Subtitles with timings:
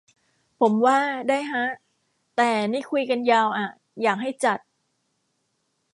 [0.59, 0.99] ผมว่า
[1.29, 1.65] ได้ฮะ
[2.37, 3.67] แต่ นี่คุยกันยาวอะ
[4.01, 4.59] อยากให้จัด